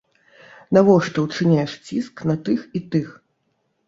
[0.77, 3.13] Навошта ўчыняеш ціск на тых і тых?